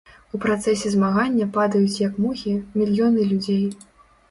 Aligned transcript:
У 0.35 0.39
працэсе 0.45 0.91
змагання 0.93 1.47
падаюць, 1.59 1.99
як 2.07 2.17
мухі, 2.25 2.57
мільёны 2.81 3.31
людзей. 3.31 3.65